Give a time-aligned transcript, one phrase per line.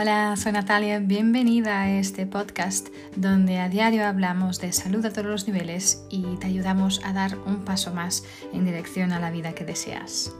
[0.00, 5.26] Hola, soy Natalia, bienvenida a este podcast donde a diario hablamos de salud a todos
[5.26, 8.22] los niveles y te ayudamos a dar un paso más
[8.52, 10.32] en dirección a la vida que deseas.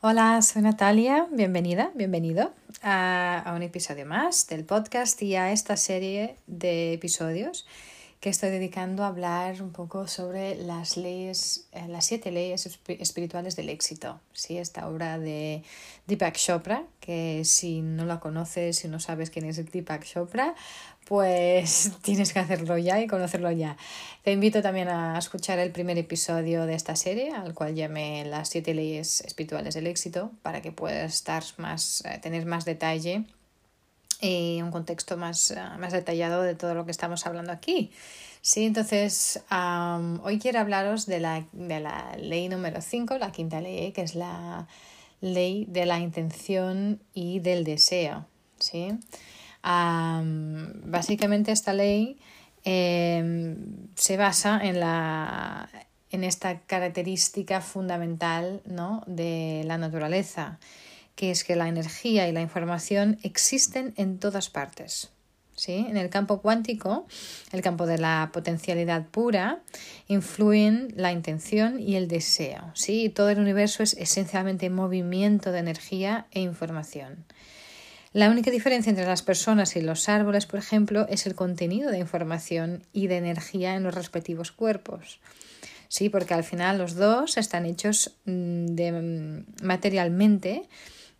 [0.00, 5.76] Hola, soy Natalia, bienvenida, bienvenido a, a un episodio más del podcast y a esta
[5.76, 7.66] serie de episodios
[8.20, 13.56] que estoy dedicando a hablar un poco sobre las leyes, eh, las siete leyes espirituales
[13.56, 14.20] del éxito.
[14.34, 14.58] ¿sí?
[14.58, 15.62] Esta obra de
[16.06, 20.54] Deepak Chopra, que si no la conoces, si no sabes quién es Deepak Chopra,
[21.06, 23.78] pues tienes que hacerlo ya y conocerlo ya.
[24.22, 28.50] Te invito también a escuchar el primer episodio de esta serie, al cual llamé las
[28.50, 33.24] siete leyes espirituales del éxito, para que puedas estar más, eh, tener más detalle
[34.20, 37.90] y un contexto más, ah, más detallado de todo lo que estamos hablando aquí.
[38.42, 39.42] Sí, entonces
[40.22, 44.14] hoy quiero hablaros de la, de la ley número 5, la quinta ley, que es
[44.14, 44.66] la
[45.20, 48.26] ley de la intención y del deseo.
[48.58, 48.98] ¿sí?
[49.62, 52.18] básicamente esta ley
[52.64, 53.56] em,
[53.94, 55.68] se basa en, la,
[56.10, 59.02] en esta característica fundamental ¿no?
[59.06, 60.58] de la naturaleza
[61.20, 65.10] que es que la energía y la información existen en todas partes.
[65.54, 65.84] ¿sí?
[65.86, 67.06] En el campo cuántico,
[67.52, 69.60] el campo de la potencialidad pura,
[70.08, 72.70] influyen la intención y el deseo.
[72.72, 73.10] ¿sí?
[73.10, 77.26] Todo el universo es esencialmente movimiento de energía e información.
[78.14, 81.98] La única diferencia entre las personas y los árboles, por ejemplo, es el contenido de
[81.98, 85.20] información y de energía en los respectivos cuerpos.
[85.88, 90.62] Sí, porque al final los dos están hechos mm, de, mm, materialmente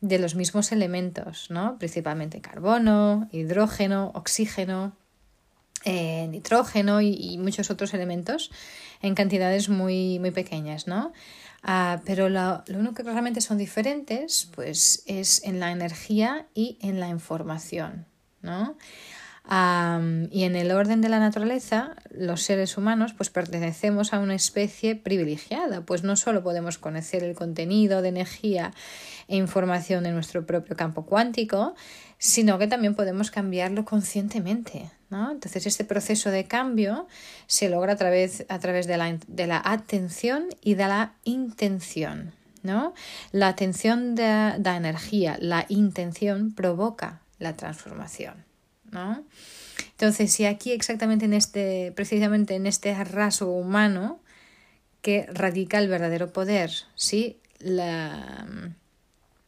[0.00, 1.78] de los mismos elementos, ¿no?
[1.78, 4.92] principalmente carbono, hidrógeno, oxígeno,
[5.84, 8.50] eh, nitrógeno y, muchos otros elementos
[9.02, 10.86] en cantidades muy, muy pequeñas.
[10.86, 11.12] ¿no?
[11.62, 16.78] Ah, pero lo, lo, único que realmente son diferentes pues, es en la energía y
[16.80, 18.06] en la información.
[18.42, 18.76] ¿no?
[19.50, 24.94] Y en el orden de la naturaleza, los seres humanos pues pertenecemos a una especie
[24.94, 28.72] privilegiada, pues no solo podemos conocer el contenido de energía
[29.26, 31.74] e información de nuestro propio campo cuántico,
[32.18, 34.88] sino que también podemos cambiarlo conscientemente.
[35.08, 35.32] ¿no?
[35.32, 37.08] Entonces, este proceso de cambio
[37.48, 42.32] se logra a través, a través de, la, de la atención y de la intención.
[42.62, 42.94] ¿no?
[43.32, 48.49] La atención da energía, la intención provoca la transformación.
[48.90, 49.24] ¿No?
[49.92, 54.20] Entonces, si aquí exactamente en este, precisamente en este rasgo humano
[55.02, 57.38] que radica el verdadero poder, ¿sí?
[57.58, 58.46] La,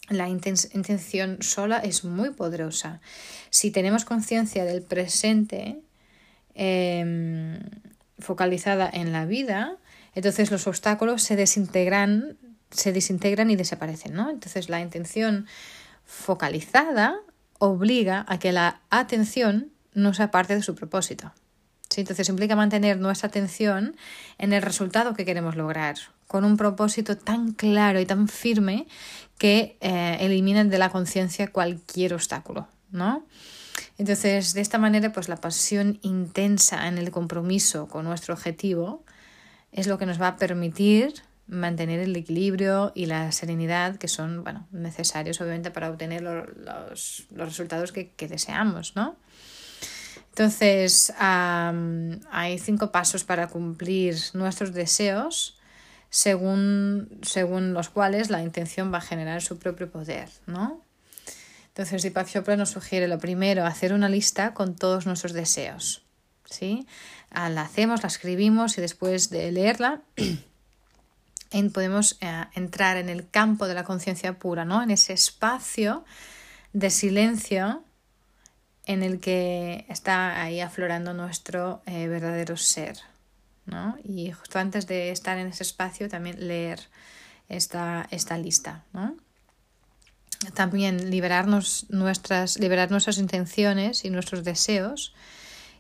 [0.08, 3.00] la intención sola es muy poderosa.
[3.50, 5.80] Si tenemos conciencia del presente
[6.54, 7.58] em,
[8.18, 9.76] focalizada en la vida,
[10.14, 12.36] entonces los obstáculos se desintegran,
[12.70, 14.30] se desintegran y desaparecen, ¿no?
[14.30, 15.46] Entonces la intención
[16.04, 17.18] focalizada
[17.64, 21.32] obliga a que la atención no sea parte de su propósito.
[21.88, 22.00] ¿Sí?
[22.00, 23.94] Entonces implica mantener nuestra atención
[24.38, 25.96] en el resultado que queremos lograr,
[26.26, 28.88] con un propósito tan claro y tan firme
[29.38, 32.66] que eh, eliminen de la conciencia cualquier obstáculo.
[32.90, 33.24] ¿no?
[33.96, 39.04] Entonces, de esta manera, pues la pasión intensa en el compromiso con nuestro objetivo
[39.70, 44.42] es lo que nos va a permitir mantener el equilibrio y la serenidad que son
[44.42, 49.16] bueno, necesarios obviamente para obtener los, resultados que, deseamos, ¿no?
[50.30, 55.58] Entonces, hay cinco pasos para cumplir nuestros deseos
[56.08, 60.82] según, según los cuales la intención va a generar su propio poder, ¿no?
[61.68, 66.04] Entonces, Deepak Chopra nos sugiere lo primero, hacer una lista con todos nuestros deseos,
[66.44, 66.86] ¿sí?
[67.30, 70.02] La hacemos, la escribimos y después de leerla
[71.72, 74.82] podemos eh, entrar en el campo de la conciencia pura, ¿no?
[74.82, 76.04] en ese espacio
[76.72, 77.84] de silencio
[78.86, 82.98] en el que está ahí aflorando nuestro eh, verdadero ser.
[83.66, 83.96] ¿no?
[84.02, 86.80] Y justo antes de estar en ese espacio también leer
[87.48, 88.84] esta, esta lista.
[88.92, 89.16] ¿no?
[90.54, 95.14] También liberarnos nuestras, liberar nuestras intenciones y nuestros deseos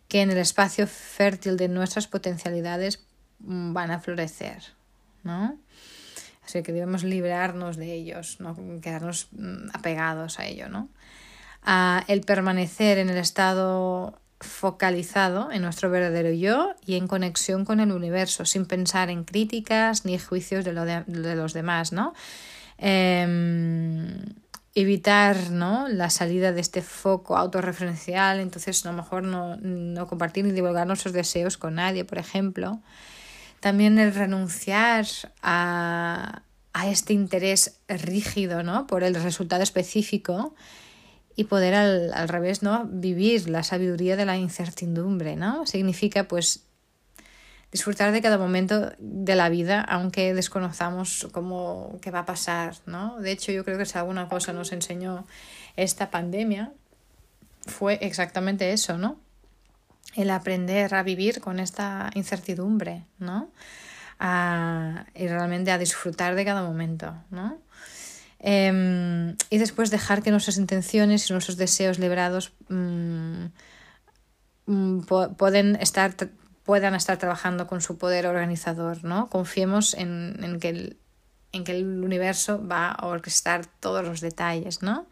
[0.08, 3.00] que en el espacio fértil de nuestras potencialidades
[3.40, 4.62] mm, van a florecer.
[5.24, 5.58] ¿No?
[6.44, 10.88] Así que debemos liberarnos de ellos, no quedarnos mm, apegados a ello, ¿no?
[12.08, 17.92] el permanecer en el estado focalizado en nuestro verdadero yo y en conexión con el
[17.92, 22.14] universo, sin pensar en críticas ni juicios de, lo de, los demás, ¿no?
[22.78, 24.34] Em,
[24.74, 25.86] evitar ¿no?
[25.88, 30.86] la salida de este foco autorreferencial, entonces a lo mejor no, no compartir ni divulgar
[30.86, 32.80] nuestros deseos con nadie, por ejemplo.
[33.62, 35.06] También el renunciar
[35.40, 36.42] a,
[36.72, 38.88] a este interés rígido, ¿no?
[38.88, 40.56] Por el resultado específico
[41.36, 42.86] y poder al, al, revés, ¿no?
[42.90, 45.64] Vivir la sabiduría de la incertidumbre, ¿no?
[45.64, 46.64] Significa, pues,
[47.70, 53.20] disfrutar de cada momento de la vida, aunque desconozcamos cómo qué va a pasar, ¿no?
[53.20, 55.24] De hecho, yo creo que si alguna cosa nos enseñó
[55.76, 56.72] esta pandemia,
[57.64, 59.20] fue exactamente eso, ¿no?
[60.14, 63.50] El aprender a vivir con esta incertidumbre, ¿no?
[64.18, 67.58] A, y realmente a disfrutar de cada momento, ¿no?
[68.40, 73.46] Eh, y después dejar que nuestras intenciones y nuestros deseos librados mmm,
[75.36, 76.14] pueden estar
[76.64, 79.28] puedan estar trabajando con su poder organizador, ¿no?
[79.28, 80.96] Confiemos en, en, que, el,
[81.52, 85.06] en que el universo va a orquestar todos los detalles, ¿no?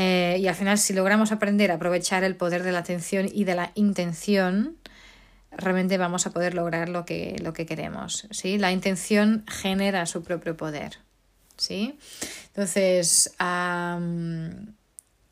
[0.00, 3.42] Eh, y al final, si logramos aprender a aprovechar el poder de la atención y
[3.42, 4.76] de la intención,
[5.50, 8.28] realmente vamos a poder lograr lo que, lo que queremos.
[8.30, 8.58] ¿sí?
[8.58, 10.98] La intención genera su propio poder.
[11.56, 11.98] ¿sí?
[12.46, 14.72] Entonces, um,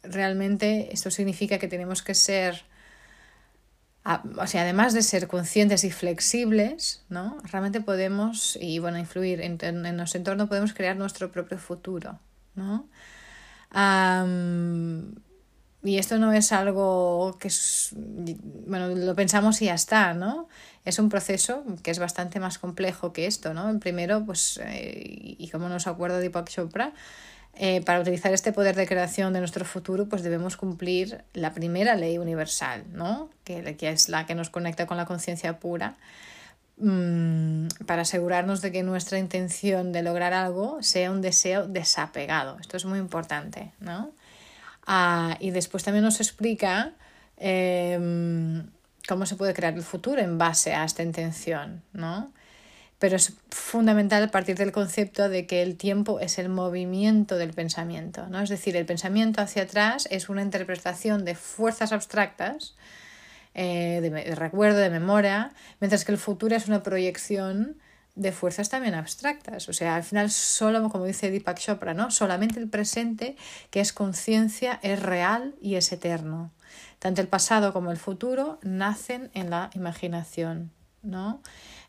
[0.02, 2.64] realmente esto significa que tenemos que ser
[4.38, 7.38] o sea, además de ser conscientes y flexibles, ¿no?
[7.50, 12.20] Realmente podemos, y bueno, influir en, en nuestro entorno, podemos crear nuestro propio futuro,
[12.54, 12.88] ¿no?
[13.74, 15.14] Um,
[15.86, 20.48] y esto no es algo que es, bueno, lo pensamos y ya está, ¿no?
[20.84, 23.70] Es un proceso que es bastante más complejo que esto, ¿no?
[23.70, 26.92] El primero, pues, eh, y como nos acuerdo de Deepak Chopra,
[27.54, 31.94] eh, para utilizar este poder de creación de nuestro futuro, pues debemos cumplir la primera
[31.94, 33.30] ley universal, ¿no?
[33.44, 35.96] Que, que es la que nos conecta con la conciencia pura,
[36.78, 42.58] para asegurarnos de que nuestra intención de lograr algo sea un deseo desapegado.
[42.60, 44.12] Esto es muy importante, ¿no?
[44.86, 46.92] Ah, y después también nos explica
[47.38, 48.62] eh,
[49.08, 52.30] cómo se puede crear el futuro en base a esta intención, ¿no?
[52.98, 58.26] pero es fundamental partir del concepto de que el tiempo es el movimiento del pensamiento,
[58.28, 58.40] ¿no?
[58.40, 62.74] Es decir, el pensamiento hacia atrás es una interpretación de fuerzas abstractas,
[63.58, 65.50] eh, de, de, recuerdo, de memoria,
[65.80, 67.78] mientras que el futuro es una proyección
[68.14, 69.68] de fuerzas también abstractas.
[69.70, 72.10] O sea, al final solo, como dice Deepak Chopra, ¿no?
[72.10, 73.34] Solamente el presente,
[73.70, 76.52] que es conciencia, es real y es eterno.
[76.98, 80.70] Tanto el pasado como el futuro nacen en la imaginación,
[81.02, 81.40] ¿no?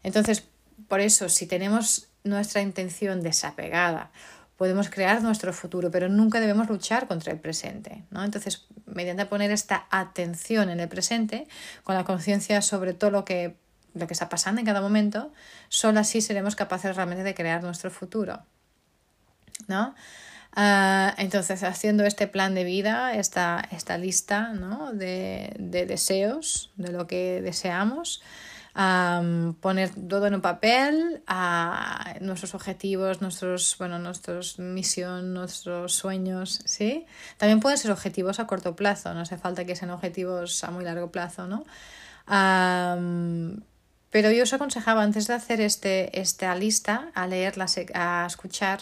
[0.03, 0.47] Entonces,
[0.87, 4.11] por eso, si tenemos nuestra intención desapegada,
[4.57, 8.03] podemos crear nuestro futuro, pero nunca debemos luchar contra el presente.
[8.09, 8.23] ¿no?
[8.23, 11.47] Entonces, mediante poner esta atención en el presente,
[11.83, 13.55] con la conciencia sobre todo lo que,
[13.93, 15.31] lo que está pasando en cada momento,
[15.69, 18.41] solo así seremos capaces realmente de crear nuestro futuro.
[19.67, 19.93] ¿no?
[20.55, 24.91] Uh, entonces, haciendo este plan de vida, esta, esta lista ¿no?
[24.91, 28.23] de, de deseos, de lo que deseamos,
[28.77, 36.61] um, poner todo en un papel, a nuestros objetivos, nuestros, bueno, nuestros misión, nuestros sueños,
[36.65, 37.05] ¿sí?
[37.37, 40.83] También pueden ser objetivos a corto plazo, no hace falta que sean objetivos a muy
[40.83, 41.65] largo plazo, ¿no?
[42.29, 43.61] Um,
[44.09, 48.81] pero yo os aconsejaba antes de hacer este, esta lista a leerla, a escuchar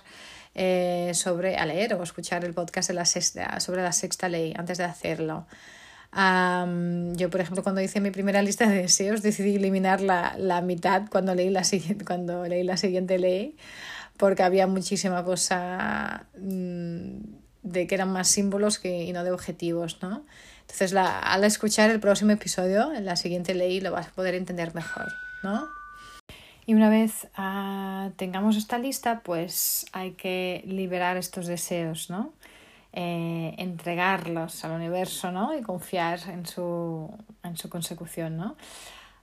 [0.54, 4.54] eh, sobre, a leer o escuchar el podcast de la sexta, sobre la sexta ley
[4.58, 5.48] antes de hacerlo.
[6.16, 11.04] Yo, por ejemplo, cuando hice mi primera lista de deseos, decidí eliminar la, la mitad
[11.10, 13.58] cuando leí la, siguiente, cuando leí la siguiente ley,
[14.16, 17.18] porque había muchísima cosa mmm,
[17.64, 20.26] de que eran más símbolos que, y no de objetivos, ¿no?
[20.62, 24.36] Entonces, la, al escuchar el próximo episodio, en la siguiente ley, lo vas a poder
[24.36, 25.08] entender mejor,
[25.44, 25.68] ¿no?
[26.66, 32.34] Y una vez uh, tengamos esta lista, pues hay que liberar estos deseos, ¿no?
[32.98, 35.58] Eh, entregarlos al universo ¿no?
[35.58, 38.38] y confiar en su, en su consecución.
[38.38, 38.56] ¿no?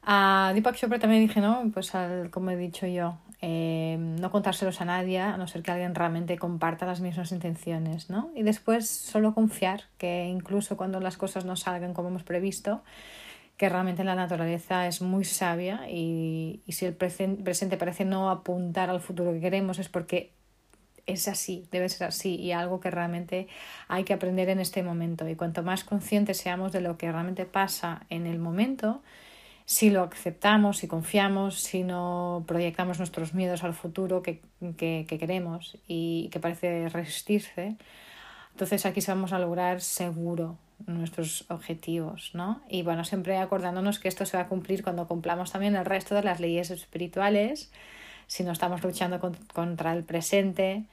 [0.03, 1.71] A Deepak Chopra también dije, ¿no?
[1.73, 5.71] pues al, como he dicho yo, eh, no contárselos a nadie, a no ser que
[5.71, 8.11] alguien realmente comparta las mismas intenciones.
[8.11, 8.31] ¿no?
[8.35, 12.83] Y después solo confiar que incluso cuando las cosas no salgan como hemos previsto,
[13.57, 18.91] que realmente la naturaleza es muy sabia y, y si el presente parece no apuntar
[18.91, 20.33] al futuro que queremos es porque
[21.07, 23.49] es así, debe ser así y algo que realmente
[23.89, 25.29] hay que aprender en este momento.
[25.29, 29.03] Y cuanto más conscientes seamos de lo que realmente pasa en el momento,
[29.65, 34.41] si lo aceptamos, y confiamos, si no proyectamos nuestros miedos al futuro que,
[34.77, 37.77] que, que queremos y que parece resistirse,
[38.53, 42.61] entonces aquí vamos a lograr seguro nuestros objetivos, ¿no?
[42.69, 46.15] Y bueno, siempre acordándonos que esto se va a cumplir cuando cumplamos también el resto
[46.15, 47.71] de las leyes espirituales,
[48.33, 50.85] si no estamos luchando con, contra el presente,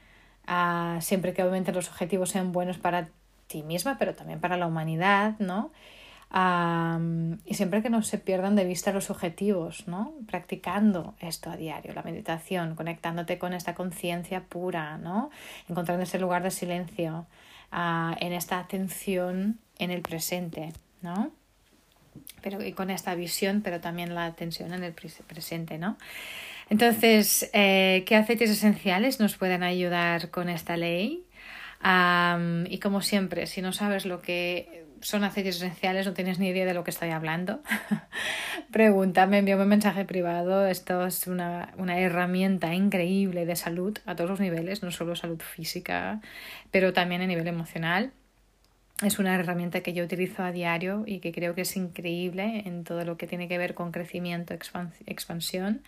[0.49, 3.07] uh, siempre que obviamente los objetivos sean buenos para
[3.47, 5.71] ti misma, pero también para la humanidad, ¿no?
[7.45, 10.13] y siempre que no se pierdan de vista los objetivos, ¿no?
[10.27, 15.31] Practicando esto a diario, la meditación, conectándote con esta conciencia pura, ¿no?
[15.67, 17.25] Encontrando ese lugar de silencio,
[17.71, 21.31] ah, en esta atención en el presente, ¿no?
[22.43, 25.97] Pero y con esta visión, pero también la atención en el presente, ¿no?
[26.69, 31.25] Entonces, eh, ¿qué aceites esenciales nos pueden ayudar con esta ley?
[31.81, 36.65] y como siempre, si no sabes lo que son aceites esenciales, no tienes ni idea
[36.65, 37.61] de lo que estoy hablando,
[38.71, 40.67] pregúntame, envíame un mensaje privado.
[40.67, 45.39] Esto es una, una, herramienta increíble de salud a todos los niveles, no solo salud
[45.39, 46.19] física,
[46.71, 48.11] pero también a nivel emocional.
[49.01, 52.83] Es una herramienta que yo utilizo a diario y que creo que es increíble en
[52.83, 55.81] todo lo que tiene que ver con crecimiento, expansión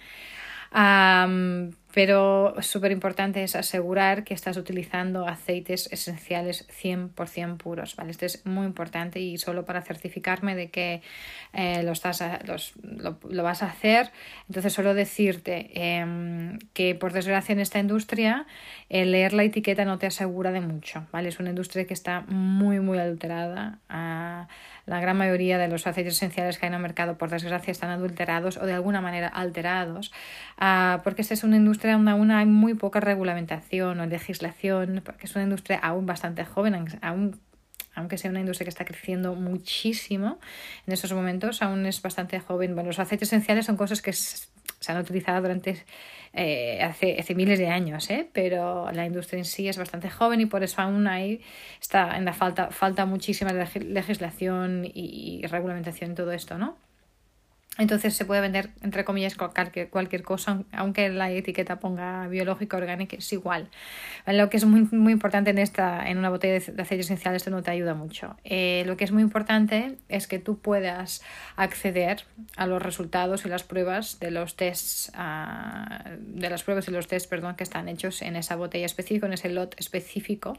[0.72, 8.12] pero súper importante es asegurar que estás utilizando aceites esenciales 100% puros, ¿vale?
[8.12, 11.02] Esto es muy importante y solo para certificarme de que
[11.54, 14.12] eh, lo, estás los, lo, lo, vas a hacer.
[14.48, 18.46] Entonces, solo decirte eh, que, por desgracia, en esta industria,
[18.90, 21.30] leer la etiqueta no te asegura de mucho, ¿vale?
[21.30, 23.80] Es una industria que está muy, muy adulterada.
[24.86, 27.90] La gran mayoría de los aceites esenciales que hay en el mercado, por desgracia, están
[27.90, 30.12] adulterados o de alguna manera alterados,
[30.60, 35.28] uh, porque esta es una industria donde aún hay muy poca regulamentación o legislación, porque
[35.28, 37.40] es una industria aún bastante joven, aún
[37.94, 40.40] aunque sea una industria que está creciendo muchísimo
[40.88, 42.74] en estos momentos, aún es bastante joven.
[42.74, 44.14] Bueno, los aceites esenciales son cosas que
[44.82, 45.86] se han utilizado durante
[46.34, 48.28] eh, hace, hace, miles de años, ¿eh?
[48.34, 51.42] pero la industria en sí es bastante joven y por eso aún hay,
[51.80, 56.78] está en la falta, falta muchísima legislación y, y regulamentación en todo esto, ¿no?
[57.78, 63.16] Entonces se puede vender, entre comillas, cualquier, cualquier cosa, aunque la etiqueta ponga biológico, orgánico,
[63.16, 63.70] es igual.
[64.28, 67.50] Lo que es muy, muy importante en, esta, en una botella de, aceite esencial, esto
[67.50, 68.36] no te ayuda mucho.
[68.44, 71.24] Eh, lo que es muy importante es que tú puedas
[71.56, 72.26] acceder
[72.58, 77.08] a los resultados y las pruebas de los tests, uh, de las pruebas y los
[77.08, 80.58] tests perdón, que están hechos en esa botella específica, en ese lot específico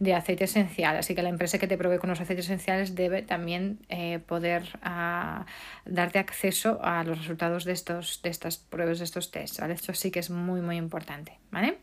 [0.00, 0.96] de aceite esencial.
[0.96, 4.62] Así que la empresa que te provee con los aceites esenciales debe también eh, poder
[4.82, 5.44] uh,
[5.84, 9.74] darte acceso a los resultados de, estos, de estas pruebas, de estos tests, ¿vale?
[9.74, 11.78] Esto sí que es muy, muy importante, ¿vale?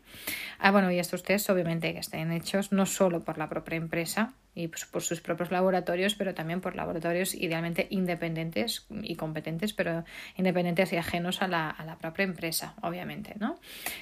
[0.58, 4.34] Ah, bueno, y estos tests obviamente que estén hechos no solo por la propia empresa,
[4.54, 10.04] y pues, por sus propios laboratorios, pero también por laboratorios idealmente independientes y competentes, pero
[10.36, 13.34] independientes y ajenos a la, a la propia empresa, obviamente.
[13.38, 13.58] ¿no?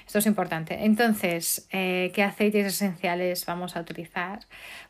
[0.06, 0.84] Esto es importante.
[0.84, 4.40] Entonces, eh, ¿qué aceites esenciales vamos a utilizar?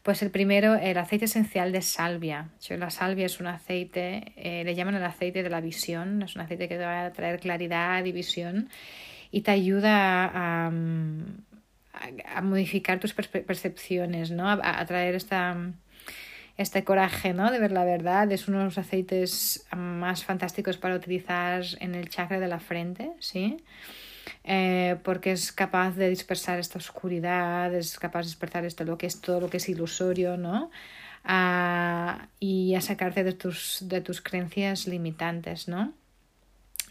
[0.02, 2.48] Pues el primero, el aceite esencial de salvia.
[2.70, 6.42] La salvia es un aceite, eh, le llaman el aceite de la visión, es un
[6.42, 8.70] aceite que te va a traer claridad y visión
[9.30, 10.70] y te ayuda a
[11.92, 14.48] a, modificar tus percepciones, ¿no?
[14.48, 15.56] A, traer esta,
[16.56, 17.50] este coraje, ¿no?
[17.50, 18.30] De ver la verdad.
[18.32, 23.12] Es uno de los aceites más fantásticos para utilizar en el chakra de la frente,
[23.18, 23.58] ¿sí?
[24.44, 29.06] Eh, porque es capaz de dispersar esta oscuridad, es capaz de dispersar esto, lo que
[29.06, 30.70] es todo lo que es ilusorio, ¿no?
[32.40, 35.92] y a sacarte de tus, de tus creencias limitantes, ¿no?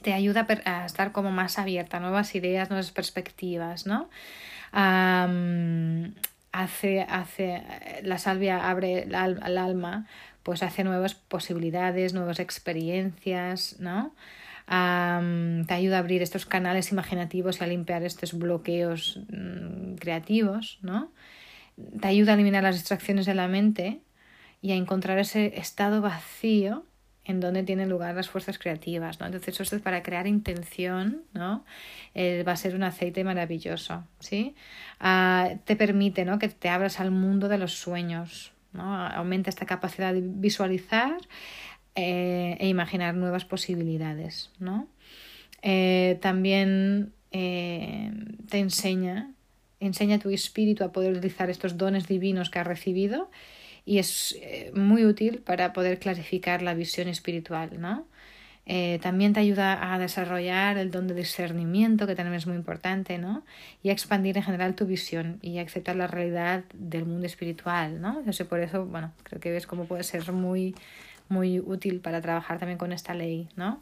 [0.04, 4.08] Te ayuda a estar como más abierta nuevas ideas, nuevas perspectivas, ¿no?
[4.72, 6.14] Hace,
[7.02, 7.64] hace,
[8.04, 10.08] la salvia abre el, alma,
[10.44, 14.14] pues hace nuevas posibilidades, nuevas experiencias, ¿no?
[14.68, 21.12] te ayuda a abrir estos canales imaginativos y a limpiar estos bloqueos mm, creativos, ¿no?
[22.00, 24.02] Te ayuda a eliminar las distracciones de la mente
[24.62, 26.86] y a encontrar ese estado vacío
[27.26, 29.28] en donde tienen lugar las fuerzas creativas, ¿no?
[29.28, 31.64] Entonces, esto es para crear intención, ¿no?
[32.16, 34.56] Eh, va a ser un aceite maravilloso, ¿sí?
[35.00, 36.40] Ah, te permite, ¿no?
[36.40, 38.96] Que te abras al mundo de los sueños, ¿no?
[38.96, 41.18] Aumenta esta capacidad de visualizar
[41.96, 44.88] eh, e imaginar nuevas posibilidades, ¿no?
[45.62, 49.32] Eh, también te enseña,
[49.80, 53.30] enseña a tu espíritu a poder utilizar estos dones divinos que ha recibido
[53.86, 58.06] y es eh, muy útil para poder clarificar la visión espiritual, ¿no?
[58.72, 63.18] Eh, también te ayuda a desarrollar el don de discernimiento, que también es muy importante,
[63.18, 63.44] ¿no?
[63.82, 68.00] Y a expandir en general tu visión y a aceptar la realidad del mundo espiritual,
[68.00, 68.20] ¿no?
[68.20, 70.76] Entonces, por eso, bueno, creo que ves cómo puede ser muy
[71.30, 73.82] muy útil para trabajar también con esta ley, ¿no?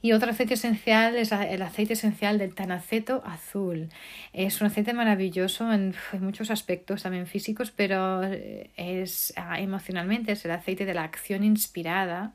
[0.00, 3.88] Y otro aceite esencial es el aceite esencial del tanaceto azul.
[4.32, 10.44] Es un aceite maravilloso en, muchos aspectos, también físicos, pero eh, es ah, emocionalmente, es
[10.44, 12.32] el aceite de la acción inspirada.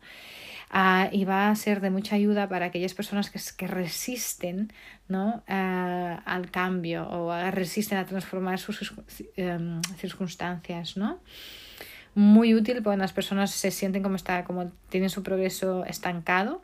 [0.74, 4.72] Ah, y va a ser de mucha ayuda para aquellas personas que, que resisten
[5.10, 5.44] ¿no?
[5.48, 8.94] Ah, al cambio o resisten a transformar sus
[9.36, 10.96] em, circunstancias.
[10.96, 11.20] ¿no?
[12.16, 16.62] Muy útil porque las personas se sienten como está, como tienen su progreso estancado.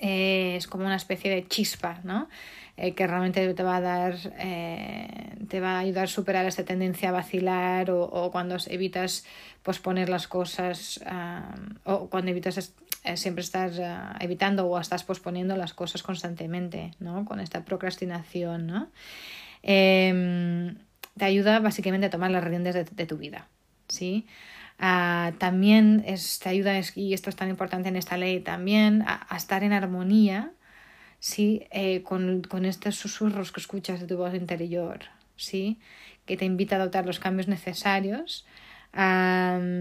[0.00, 2.28] Eh, es como una especie de chispa, ¿no?
[2.76, 6.64] Eh, que realmente te va a dar, eh, te va a ayudar a superar esta
[6.64, 9.24] tendencia a vacilar o, cuando evitas
[9.64, 11.00] posponer las cosas
[11.84, 12.72] o cuando evitas
[13.14, 17.24] siempre estar evitando o estás posponiendo las cosas constantemente, ¿no?
[17.24, 18.88] Con esta procrastinación, ¿no?
[19.62, 20.76] Em,
[21.16, 23.48] te ayuda básicamente a tomar las riendas de tu vida,
[23.88, 24.26] ¿sí?
[24.80, 29.26] Uh, también es, te ayuda, y esto es tan importante en esta ley, también a,
[29.28, 30.52] a estar en armonía
[31.20, 31.66] ¿sí?
[31.70, 35.00] Eh, con, con, estos susurros que escuchas de tu voz interior,
[35.36, 35.78] ¿sí?
[36.26, 38.46] que te invita a adoptar los cambios necesarios.
[38.94, 39.77] Um,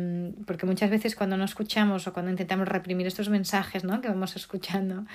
[0.47, 4.01] porque muchas veces cuando no escuchamos o cuando intentamos reprimir estos mensajes ¿no?
[4.01, 5.05] que vamos escuchando,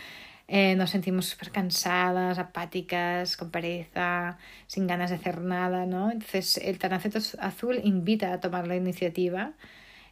[0.47, 6.11] eh, nos sentimos súper cansadas, apáticas, con pereza, sin ganas de hacer nada, ¿no?
[6.11, 9.55] Entonces el tanaceto azul invita a tomar la iniciativa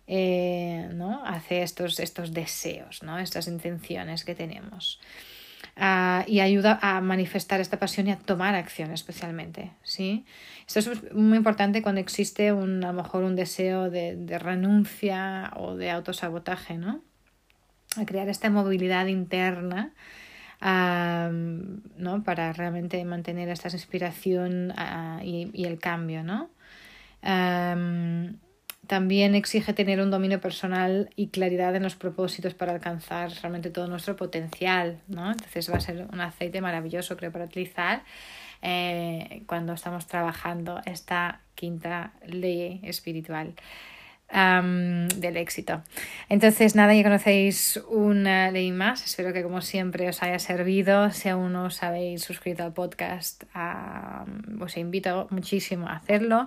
[0.07, 1.23] eh, ¿no?
[1.25, 3.19] hacia estos, estos deseos, ¿no?
[3.19, 5.01] estas intenciones que tenemos.
[6.27, 9.71] Y ayuda a manifestar esta pasión y a tomar acción especialmente.
[9.83, 10.27] ¿sí?
[10.67, 15.77] Esto es muy importante cuando existe un, a lo mejor un deseo de, renuncia o
[15.77, 17.03] de autosabotaje, ¿no?
[17.97, 19.95] a crear esta movilidad interna
[20.61, 22.23] ¿no?
[22.25, 26.23] para realmente mantener esta inspiración uh, y, el cambio.
[26.23, 26.51] ¿no?
[28.91, 33.87] También exige tener un dominio personal y claridad en los propósitos para alcanzar realmente todo
[33.87, 35.31] nuestro potencial, ¿no?
[35.31, 38.03] Entonces va a ser un aceite maravilloso, creo, para utilizar
[38.63, 43.55] eh, cuando estamos trabajando esta quinta ley espiritual
[44.33, 45.83] del éxito.
[46.29, 49.05] Entonces, nada, ya conocéis una ley más.
[49.05, 51.11] Espero que, como siempre, os haya servido.
[51.11, 53.43] Si aún no os habéis suscrito al podcast,
[54.61, 56.47] os invito muchísimo a hacerlo.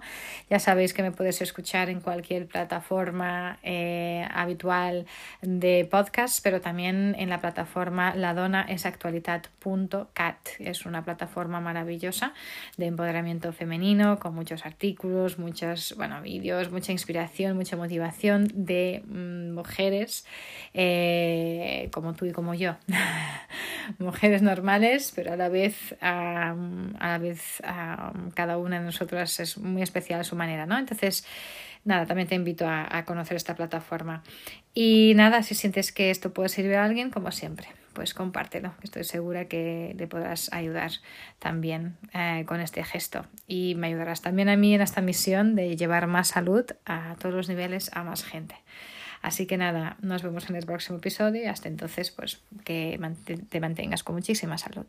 [0.49, 5.05] Ya sabéis que me podéis escuchar en cualquier plataforma eh, habitual
[5.41, 10.37] de podcast, pero también en la plataforma ladonaesactualidad.cat.
[10.59, 12.33] Es una plataforma maravillosa
[12.77, 19.51] de empoderamiento femenino con muchos artículos, muchos bueno, vídeos, mucha inspiración, mucha motivación de mm,
[19.53, 20.25] mujeres
[20.73, 22.75] eh, como tú y como yo.
[23.99, 26.55] mujeres normales, pero a la vez, a
[26.99, 27.61] la vez
[28.33, 30.77] cada una de nosotras es muy especial a su manera, ¿no?
[30.77, 31.25] Entonces,
[31.83, 34.23] nada, también te invito a, a conocer esta plataforma.
[34.73, 39.03] Y nada, si sientes que esto puede servir a alguien, como siempre pues compártelo, estoy
[39.03, 40.91] segura que le podrás ayudar
[41.39, 43.25] también eh, con este gesto.
[43.47, 47.33] Y me ayudarás también a mí en esta misión de llevar más salud a todos
[47.33, 48.55] los niveles a más gente.
[49.21, 52.99] Así que nada, nos vemos en el próximo episodio y hasta entonces, pues que
[53.49, 54.85] te mantengas con muchísima salud.